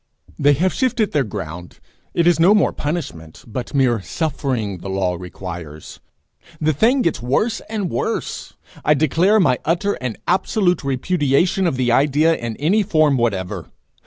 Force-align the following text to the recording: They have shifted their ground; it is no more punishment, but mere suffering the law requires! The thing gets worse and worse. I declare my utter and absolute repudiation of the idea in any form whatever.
They 0.39 0.53
have 0.53 0.73
shifted 0.73 1.11
their 1.11 1.23
ground; 1.23 1.79
it 2.15 2.25
is 2.25 2.39
no 2.39 2.55
more 2.55 2.73
punishment, 2.73 3.43
but 3.45 3.75
mere 3.75 4.01
suffering 4.01 4.79
the 4.79 4.89
law 4.89 5.13
requires! 5.13 5.99
The 6.59 6.73
thing 6.73 7.03
gets 7.03 7.21
worse 7.21 7.61
and 7.69 7.87
worse. 7.87 8.55
I 8.83 8.95
declare 8.95 9.39
my 9.39 9.59
utter 9.63 9.93
and 10.01 10.17
absolute 10.27 10.83
repudiation 10.83 11.67
of 11.67 11.75
the 11.77 11.91
idea 11.91 12.35
in 12.35 12.57
any 12.57 12.81
form 12.81 13.15
whatever. 13.15 13.69